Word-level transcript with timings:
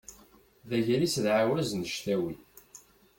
D 0.69 0.71
agris 0.77 1.15
d 1.23 1.25
ɛawaz 1.35 1.69
n 1.73 1.81
ctawi. 1.91 2.35